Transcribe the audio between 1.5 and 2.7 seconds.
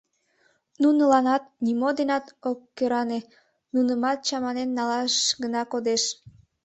нимо денат от